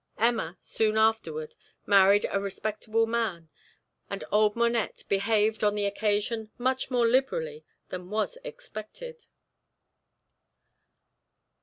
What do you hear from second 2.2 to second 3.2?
a respectable